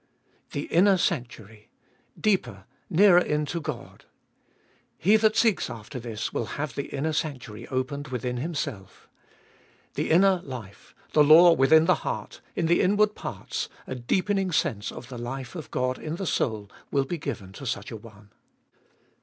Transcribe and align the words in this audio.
2. 0.53 0.61
The 0.61 0.65
inner 0.73 0.97
sanctuary— 0.97 1.69
deeper, 2.19 2.65
nearer 2.89 3.19
in 3.19 3.45
to 3.45 3.61
God. 3.61 4.05
He 4.97 5.15
that 5.17 5.37
seeks 5.37 5.69
after 5.69 5.99
this 5.99 6.33
will 6.33 6.47
have 6.57 6.73
the 6.73 6.87
inner 6.87 7.13
sanctuary 7.13 7.67
opened 7.67 8.07
within 8.07 8.37
Himself. 8.37 9.07
The 9.93 10.09
inner 10.09 10.41
life, 10.43 10.95
the 11.13 11.23
law 11.23 11.51
within 11.53 11.85
the 11.85 12.01
heart, 12.01 12.41
in 12.55 12.65
the 12.65 12.81
inward 12.81 13.13
parts, 13.13 13.69
a 13.85 13.93
deepening 13.93 14.51
sense 14.51 14.91
of 14.91 15.09
the 15.09 15.19
life 15.19 15.53
of 15.53 15.69
God 15.69 15.99
in 15.99 16.15
the 16.15 16.25
soul 16.25 16.71
will 16.89 17.05
be 17.05 17.19
given 17.19 17.51
to 17.53 17.67
such 17.67 17.91
a 17.91 17.95
one. 17.95 18.31